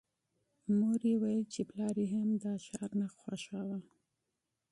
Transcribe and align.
مور 0.77 0.99
یې 1.09 1.15
ویل 1.21 1.43
چې 1.53 1.61
پلار 1.69 1.91
دې 1.97 2.05
هم 2.13 2.29
ښار 2.63 2.89
نه 2.99 3.07
خوښاوه 3.17 3.77